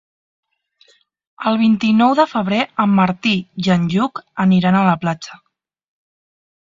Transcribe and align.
El 1.51 1.59
vint-i-nou 1.63 2.15
de 2.19 2.25
febrer 2.33 2.61
en 2.85 2.95
Martí 3.01 3.35
i 3.67 3.69
en 3.79 3.85
Lluc 3.95 4.23
aniran 4.47 4.79
a 4.81 4.85
la 4.93 4.97
platja. 5.05 5.39